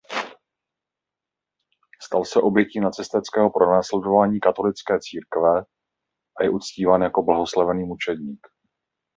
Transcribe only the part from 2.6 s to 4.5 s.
nacistického pronásledování